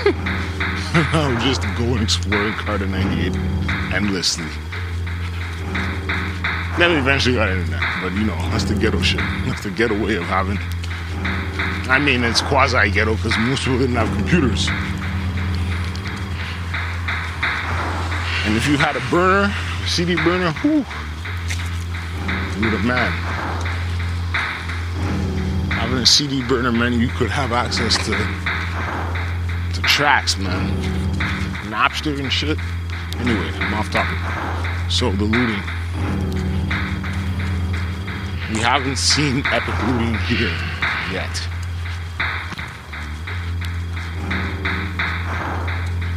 [0.92, 3.36] I would just going explore Encarta 98
[3.94, 4.46] endlessly.
[6.78, 9.20] Then eventually got internet, but you know, that's the ghetto shit.
[9.44, 10.58] That's the ghetto way of having.
[11.90, 14.68] I mean, it's quasi ghetto because most people didn't have computers.
[18.46, 20.86] And if you had a burner, a CD burner, whew,
[22.58, 23.12] you were the man.
[25.72, 28.49] Having a CD burner meant you could have access to
[29.74, 30.76] to tracks, man.
[31.70, 32.58] Napster and shit.
[33.18, 34.18] Anyway, I'm off topic.
[34.90, 35.62] So the looting.
[38.52, 40.56] We haven't seen epic looting here
[41.12, 41.34] yet.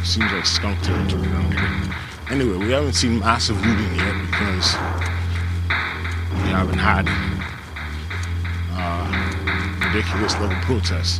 [0.04, 1.94] Seems like skunk territory down here.
[2.30, 4.74] Anyway, we haven't seen massive looting yet because
[6.42, 7.06] we haven't had
[8.72, 11.18] uh, ridiculous level protests.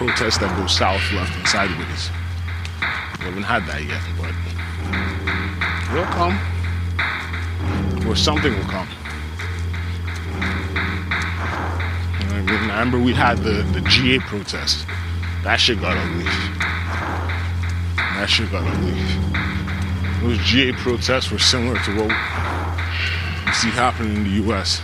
[0.00, 2.08] Protests that go south, left, and sideways.
[3.18, 4.32] We haven't had that yet, but
[5.92, 6.40] will come.
[8.08, 8.88] Or something will come.
[12.32, 12.48] I mean?
[12.48, 14.86] I remember we had the, the GA protest.
[15.44, 16.50] That shit got unleashed.
[18.16, 19.18] That shit got unleashed.
[20.22, 24.80] Those GA protests were similar to what you see happening in the US.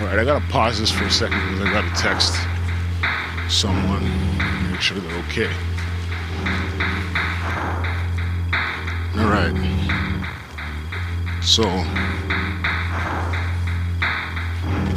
[0.00, 2.34] Alright, I gotta pause this for a second because I got a text
[3.52, 4.02] someone,
[4.70, 5.52] make sure they're okay.
[9.14, 9.52] Alright.
[11.42, 11.64] So,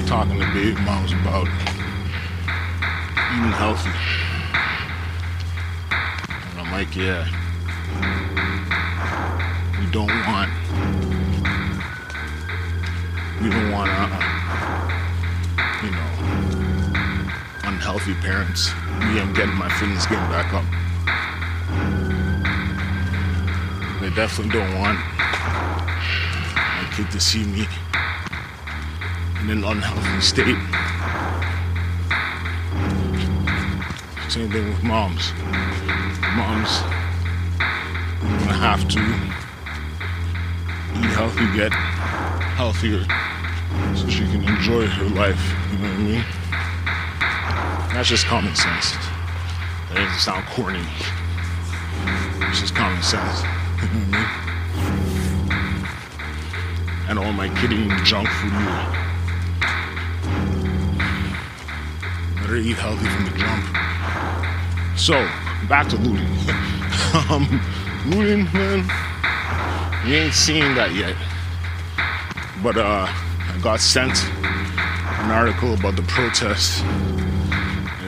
[0.07, 1.47] talking to baby moms about
[3.33, 3.91] eating healthy.
[6.51, 7.27] And I'm like, yeah.
[9.79, 10.51] We don't want,
[13.41, 14.24] we don't want, uh,
[17.75, 18.69] unhealthy parents.
[18.99, 20.63] Me, I'm getting my fitness game back up.
[23.99, 24.97] They definitely don't want
[26.55, 27.67] my kid to see me
[29.41, 30.57] in an unhealthy state.
[34.31, 35.33] Same thing with moms.
[36.37, 36.81] Moms
[38.21, 38.99] are gonna have to
[40.97, 41.73] eat healthy, get
[42.55, 43.03] healthier,
[43.95, 45.43] so she can enjoy her life.
[45.73, 46.44] You know what I mean?
[47.95, 48.91] That's just common sense.
[49.87, 50.83] That doesn't sound corny.
[52.49, 53.41] It's just common sense.
[57.07, 58.51] And all my kid eating junk food.
[62.35, 63.63] Better eat healthy from the jump.
[64.97, 65.13] So,
[65.69, 66.27] back to looting.
[67.29, 67.61] um,
[68.07, 68.89] looting, man,
[70.05, 71.15] You ain't seen that yet.
[72.63, 76.81] But uh, I got sent an article about the protests,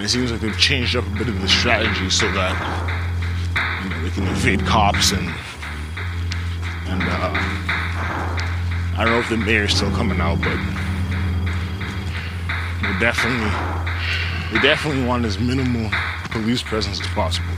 [0.07, 2.55] it seems like they've changed up a bit of the strategy so that
[3.83, 5.27] you know they can evade cops and
[6.87, 7.33] and uh,
[8.95, 10.55] I don't know if the mayor's still coming out, but
[12.81, 13.51] they definitely
[14.53, 15.91] they definitely want as minimal
[16.29, 17.51] police presence as possible.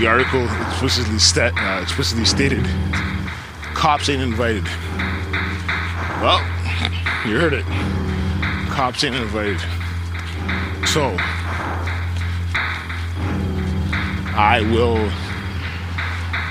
[0.00, 2.66] The article explicitly, sta- uh, explicitly stated
[3.74, 4.64] cops ain't invited.
[6.20, 6.40] Well,
[7.24, 7.64] you heard it.
[8.70, 9.60] Cops ain't invited.
[10.88, 11.16] So,
[14.36, 14.98] I will,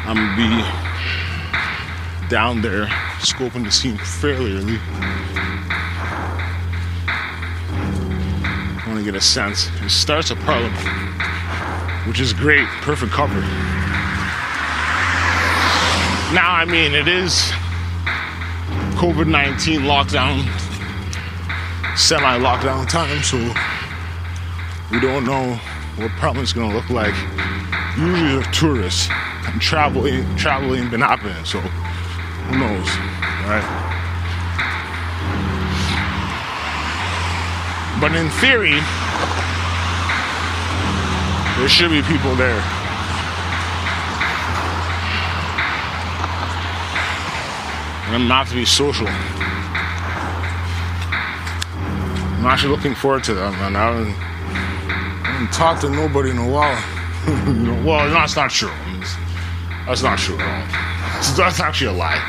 [0.05, 2.85] I'm gonna be down there
[3.19, 4.79] scoping the scene fairly early.
[8.79, 9.69] I want to get a sense.
[9.81, 10.79] It starts at Parliament,
[12.07, 13.41] which is great, perfect cover.
[16.33, 17.51] Now, I mean, it is
[18.95, 20.47] COVID 19 lockdown,
[21.97, 23.37] semi lockdown time, so
[24.89, 25.59] we don't know
[25.97, 27.13] what Parliament's gonna look like.
[27.97, 29.07] Usually, they're tourists
[29.45, 32.89] and travel ain't, travel ain't been happening, so who knows,
[33.45, 33.63] right?
[38.01, 38.81] But in theory,
[41.59, 42.59] there should be people there.
[48.07, 49.07] And I'm not to be social.
[52.37, 53.75] I'm actually looking forward to that, man.
[53.75, 54.15] I haven't,
[55.25, 56.92] I haven't talked to nobody in a while.
[57.85, 58.71] well, that's not true.
[59.85, 61.35] That's not true at all.
[61.37, 62.21] That's actually a lie.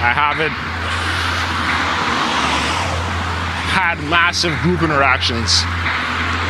[0.00, 0.52] I haven't
[3.70, 5.62] had massive group interactions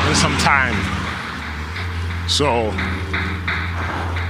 [0.08, 0.74] in some time.
[2.28, 2.72] So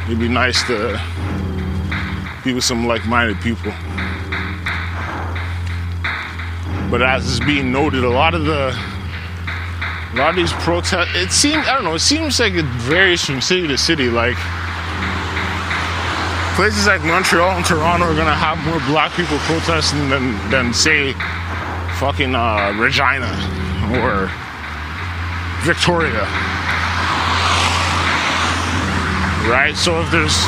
[0.06, 1.00] it'd be nice to
[2.44, 3.72] be with some like minded people.
[6.90, 8.78] But as is being noted, a lot of the
[10.14, 13.25] a lot of these protests, it seems I don't know, it seems like it varies
[13.25, 14.08] from city to city.
[14.08, 14.37] Like
[16.55, 21.14] places like Montreal and Toronto are gonna have more black people protesting than than say
[21.99, 23.31] fucking uh, Regina
[23.99, 24.31] or
[25.62, 26.22] Victoria.
[29.50, 29.75] Right?
[29.76, 30.46] So if there's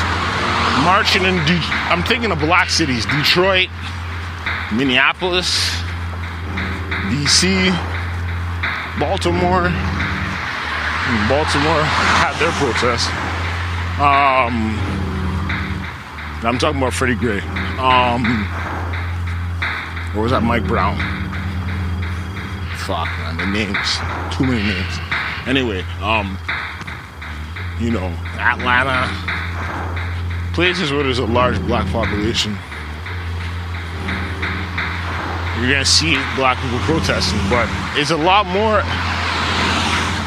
[0.83, 3.69] marching in, De- I'm thinking of black cities Detroit,
[4.73, 5.69] Minneapolis,
[7.11, 7.96] DC,
[8.99, 9.69] Baltimore.
[11.29, 11.83] Baltimore
[12.17, 13.09] had their protest.
[13.99, 14.77] Um,
[16.43, 17.39] I'm talking about Freddie Gray.
[17.79, 18.45] Um,
[20.15, 20.97] or was that Mike Brown?
[22.85, 23.97] Fuck, man, the names.
[24.35, 24.93] Too many names.
[25.45, 26.37] Anyway, um,
[27.79, 28.07] you know,
[28.39, 29.07] Atlanta,
[30.53, 32.57] places where there's a large black population.
[35.59, 37.67] You're gonna see black people protesting, but
[37.97, 38.81] it's a lot more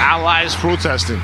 [0.02, 1.20] allies protesting.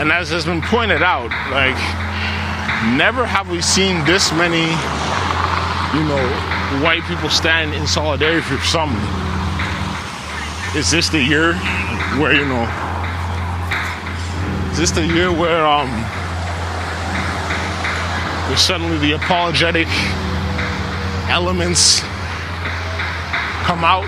[0.00, 1.76] And as has been pointed out, like,
[2.96, 4.64] never have we seen this many,
[5.92, 8.98] you know, white people stand in solidarity for something.
[10.74, 11.52] Is this the year
[12.18, 12.64] where, you know,
[14.72, 15.90] is this the year where, um,
[18.48, 19.88] where suddenly the apologetic
[21.32, 22.00] elements
[23.64, 24.04] come out?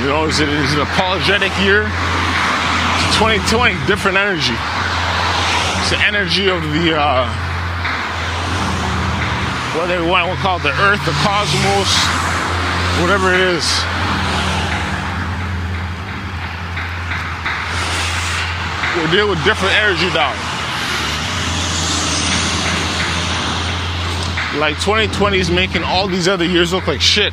[0.00, 1.90] You know, is it is an apologetic year?
[1.90, 4.54] It's 2020, different energy.
[4.54, 7.26] It's the energy of the uh,
[9.74, 11.90] what they want to call it, the earth, the cosmos,
[13.02, 13.66] whatever it is.
[18.94, 20.51] We'll deal with different energy now.
[24.58, 27.32] Like 2020 is making all these other years look like shit.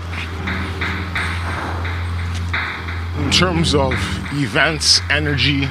[3.30, 3.94] in terms of
[4.34, 5.66] events, energy,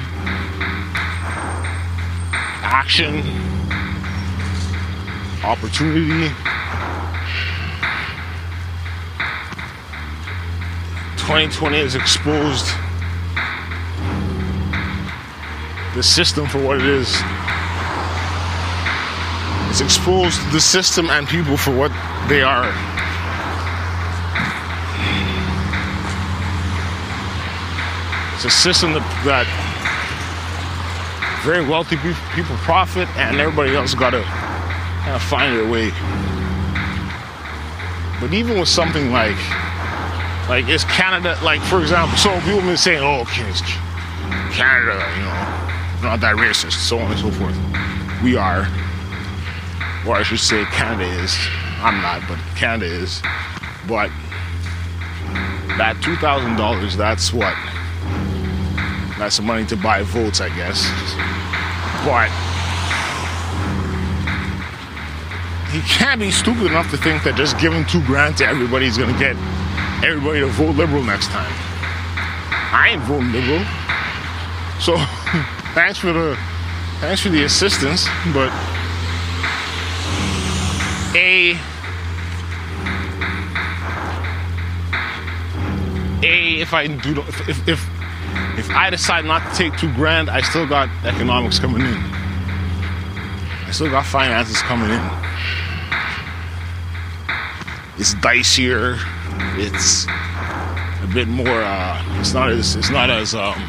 [2.63, 3.17] action,
[5.43, 6.29] opportunity.
[11.17, 12.67] 2020 has exposed
[15.95, 17.21] the system for what it is.
[19.79, 21.89] It's exposed the system and people for what
[22.27, 22.67] they are.
[28.35, 29.47] It's a system that, that
[31.45, 35.91] very wealthy people profit, and everybody else got to kind of find their way.
[38.19, 39.37] But even with something like,
[40.49, 43.23] like is Canada, like for example, so people have been saying, oh,
[44.51, 47.55] Canada, you know, not that racist, so on and so forth.
[48.21, 48.67] We are,
[50.07, 51.35] or I should say, Canada is.
[51.81, 53.21] I'm not, but Canada is.
[53.87, 54.09] But
[55.77, 57.55] that two thousand dollars, that's what
[59.17, 60.83] that's some money to buy votes, I guess.
[62.05, 62.29] But
[65.71, 68.97] he can't be stupid enough to think that just giving two grand to everybody is
[68.97, 69.35] gonna get
[70.03, 71.51] everybody to vote liberal next time.
[72.71, 73.63] I ain't voting liberal.
[74.79, 74.97] So
[75.73, 76.37] thanks for the
[77.01, 78.49] thanks for the assistance, but
[81.15, 81.57] a
[86.21, 87.89] a if I do if if
[88.57, 91.97] if I decide not to take two grand, I still got economics coming in.
[93.65, 95.01] I still got finances coming in.
[97.97, 98.99] It's dicier.
[99.57, 100.05] It's
[101.03, 101.47] a bit more.
[101.47, 102.75] Uh, it's not as.
[102.75, 103.61] It's not as um,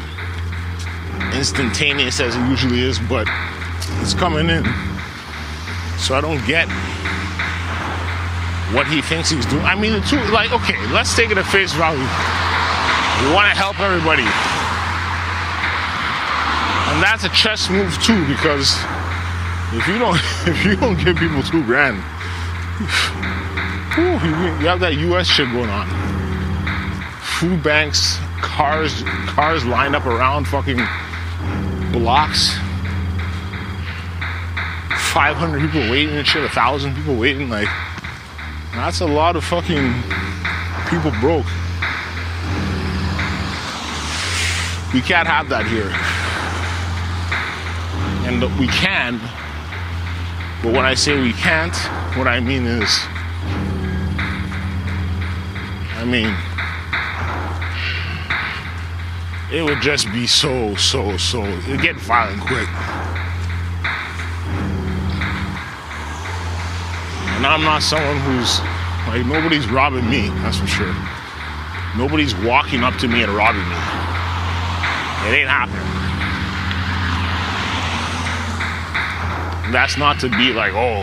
[1.33, 3.27] instantaneous as it usually is, but
[4.01, 4.65] it's coming in.
[5.97, 6.67] So I don't get
[8.73, 9.63] what he thinks he's doing.
[9.63, 10.19] I mean, the two.
[10.31, 11.99] Like, okay, let's take it at face value.
[11.99, 14.23] We want to help everybody.
[16.91, 18.75] And that's a chess move too, because
[19.73, 20.15] if you don't
[20.47, 21.97] if you don't give people two grand,
[23.95, 24.13] whew,
[24.59, 25.87] you have that US shit going on.
[27.21, 30.79] Food banks, cars, cars lined up around fucking
[31.91, 32.53] blocks.
[35.11, 37.49] 500 people waiting and shit, a thousand people waiting.
[37.49, 37.67] Like,
[38.73, 39.93] that's a lot of fucking
[40.89, 41.45] people broke.
[44.93, 45.91] We can't have that here
[48.31, 49.19] and we can.
[50.63, 51.75] But when I say we can't,
[52.17, 52.89] what I mean is,
[55.97, 56.33] I mean,
[59.51, 62.67] it would just be so, so, so, it get violent quick.
[67.41, 68.59] And I'm not someone who's
[69.07, 70.95] like nobody's robbing me, that's for sure.
[71.97, 73.75] Nobody's walking up to me and robbing me.
[75.25, 75.81] It ain't happening.
[79.73, 81.01] That's not to be like, oh,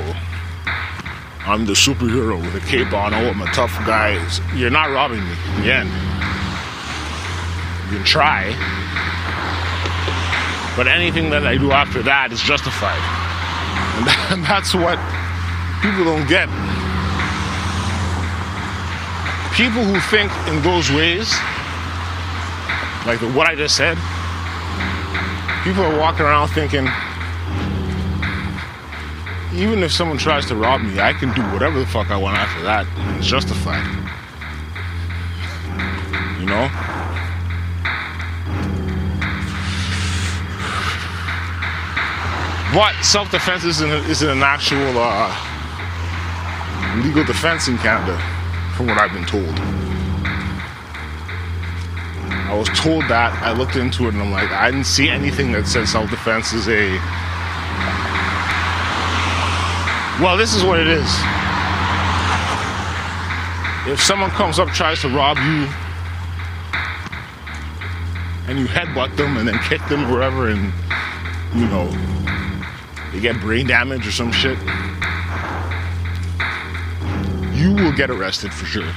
[1.41, 3.13] I'm the superhero with a cape on.
[3.15, 4.25] Oh, I'm a tough guy.
[4.55, 5.35] You're not robbing me.
[5.59, 5.87] Again,
[7.91, 8.53] you can try,
[10.77, 13.03] but anything that I do after that is justified,
[14.33, 15.01] and that's what
[15.83, 16.49] people don't get.
[19.55, 21.31] People who think in those ways,
[23.07, 23.97] like what I just said,
[25.65, 26.87] people are walking around thinking
[29.55, 32.37] even if someone tries to rob me, I can do whatever the fuck I want
[32.37, 32.87] after that.
[33.19, 33.85] It's justified.
[36.39, 36.69] You know?
[42.75, 45.48] But self-defense isn't, isn't an actual uh,
[47.03, 48.19] legal defense in Canada,
[48.77, 49.59] from what I've been told.
[52.49, 53.33] I was told that.
[53.43, 56.69] I looked into it and I'm like, I didn't see anything that said self-defense is
[56.69, 56.99] a
[60.21, 61.09] well, this is what it is.
[63.87, 65.69] If someone comes up, tries to rob you,
[68.49, 70.73] and you headbutt them and then kick them wherever, and
[71.55, 71.89] you know,
[73.13, 74.59] they get brain damage or some shit,
[77.59, 78.93] you will get arrested for sure.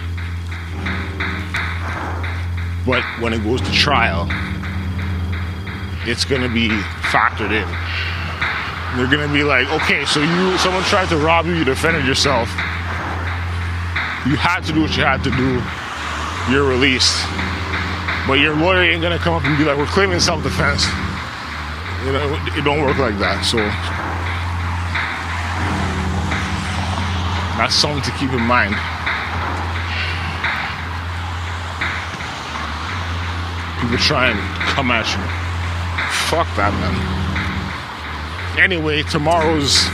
[2.85, 4.27] But when it goes to trial,
[6.07, 6.69] it's going to be
[7.11, 7.67] factored in.
[8.95, 12.49] They're gonna be like, okay, so you someone tried to rob you, you defended yourself.
[14.27, 15.63] You had to do what you had to do.
[16.51, 17.15] You're released.
[18.27, 20.85] But your lawyer ain't gonna come up and be like, we're claiming self-defense.
[22.03, 23.47] You know, it don't work like that.
[23.47, 23.63] So
[27.61, 28.73] that's something to keep in mind.
[33.79, 34.39] People try and
[34.73, 35.21] come at you.
[36.29, 37.21] Fuck that, man
[38.57, 39.85] anyway, tomorrow's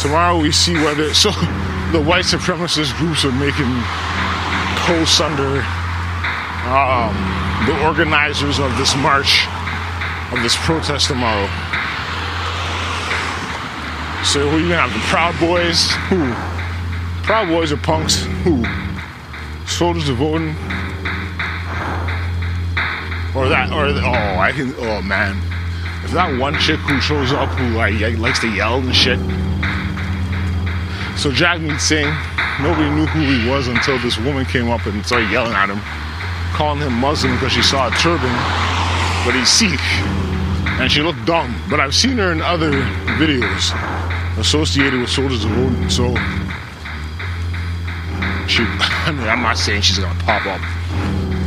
[0.00, 1.30] tomorrow we see whether so
[1.92, 3.70] the white supremacist groups are making
[4.84, 5.62] posts under
[6.68, 7.14] um,
[7.66, 9.46] the organizers of this march
[10.32, 11.46] of this protest tomorrow.
[14.24, 14.92] So who you gonna have?
[14.92, 15.88] The Proud Boys?
[17.28, 18.22] Proud Boys are punks?
[18.42, 18.64] Who?
[19.66, 20.48] Soldiers of Odin?
[23.36, 23.68] Or that?
[23.70, 24.72] Or oh, I can.
[24.78, 25.36] Oh man,
[26.02, 29.18] if that one chick who shows up who like likes to yell and shit.
[31.20, 32.08] So Jagmeet Singh,
[32.62, 35.80] nobody knew who he was until this woman came up and started yelling at him,
[36.56, 38.32] calling him Muslim because she saw a turban,
[39.28, 39.84] but he's Sikh.
[40.80, 41.54] And she looked dumb.
[41.68, 42.72] But I've seen her in other
[43.20, 43.76] videos
[44.38, 45.90] associated with Soldiers of Odin.
[45.90, 46.14] So
[48.58, 48.64] she
[49.06, 50.60] I mean I'm not saying she's gonna pop up,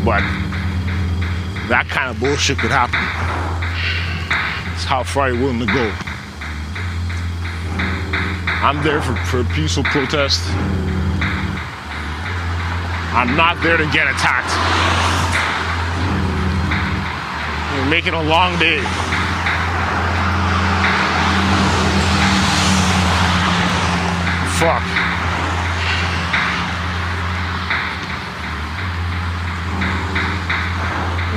[0.05, 0.23] but
[1.67, 2.99] that kind of bullshit could happen
[4.73, 5.91] It's how far you're willing to go.
[8.63, 10.39] I'm there for, for peaceful protest.
[13.13, 14.55] I'm not there to get attacked.
[17.75, 18.79] We're making a long day.
[24.59, 25.01] Fuck.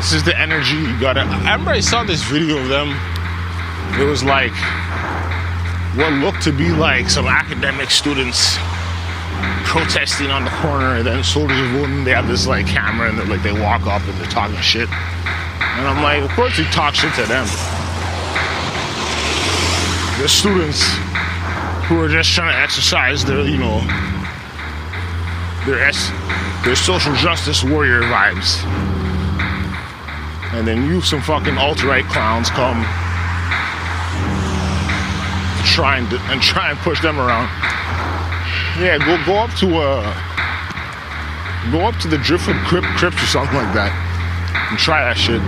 [0.05, 1.21] This is the energy you gotta.
[1.21, 2.91] I remember I saw this video of them.
[3.99, 4.53] It was like
[5.97, 8.59] what looked to be like some academic students
[9.65, 13.31] protesting on the corner and then soldiers of Odin they have this like camera and
[13.31, 14.91] like they walk up and they're talking shit.
[14.93, 17.47] And i'm like of course you talk shit to them.
[20.21, 20.85] The students
[21.89, 23.81] who are just trying to exercise their you know
[25.65, 26.13] their s
[26.63, 28.94] their social justice warrior vibes
[30.55, 32.83] and then you some fucking alt-right clowns come
[35.65, 37.49] try and, and try and push them around.
[38.79, 40.03] Yeah, go go up to uh
[41.73, 43.91] go up to the Driftwood Crip, Crips or something like that
[44.71, 45.43] and try that shit.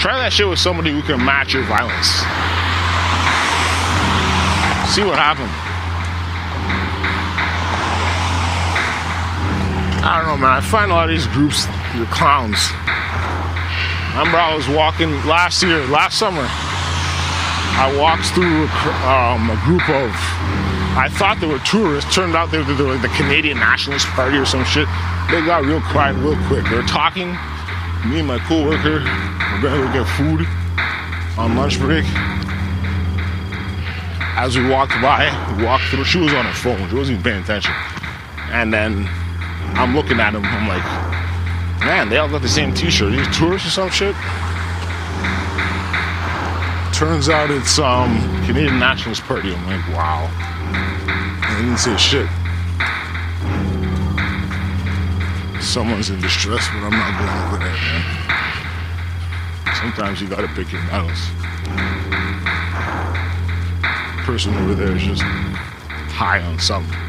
[0.00, 2.08] Try that shit with somebody who can match your violence.
[4.92, 5.52] See what happens.
[10.04, 10.56] I don't know, man.
[10.56, 11.66] I find a lot of these groups,
[11.98, 12.70] the clowns.
[14.16, 16.40] Remember I was walking last year, last summer.
[16.40, 18.64] I walked through
[19.04, 20.08] um, a group of,
[20.96, 22.14] I thought they were tourists.
[22.14, 24.88] Turned out they were, they were the Canadian Nationalist Party or some shit.
[25.28, 26.64] They got real quiet real quick.
[26.64, 27.36] They were talking.
[28.08, 30.48] Me and my coworker, we're gonna go get food
[31.36, 32.08] on lunch break.
[34.40, 35.28] as we walked by,
[35.60, 36.08] we walked through.
[36.08, 36.88] She was on her phone.
[36.88, 37.76] She wasn't even paying attention.
[38.48, 39.04] And then
[39.76, 40.40] I'm looking at them.
[40.40, 41.25] I'm like,
[41.86, 43.12] man, they all got the same T-shirt.
[43.12, 44.14] These tourists or some shit.
[46.92, 49.54] Turns out it's um Canadian Nationalist Party.
[49.54, 50.28] I'm like, wow.
[50.32, 52.28] I didn't say shit.
[55.62, 58.02] Someone's in distress, but I'm not going over there, man.
[59.76, 61.30] Sometimes you gotta pick your battles.
[64.24, 67.05] Person over there is just high on something.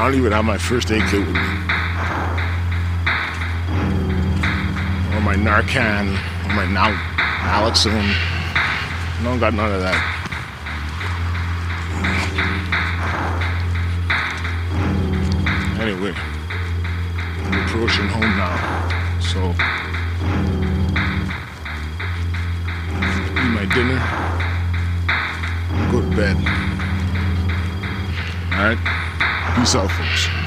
[0.00, 1.40] I don't even have my first aid kit with me.
[5.12, 6.16] Or my Narcan,
[6.46, 6.96] or my Nal-
[7.44, 8.08] Naloxone.
[8.08, 10.00] I don't got none of that.
[15.78, 18.56] Anyway, I'm approaching home now.
[19.20, 19.50] So,
[23.36, 24.00] eat my dinner,
[25.92, 26.36] go to bed.
[28.54, 29.09] Alright?
[29.60, 30.39] Peace out, folks.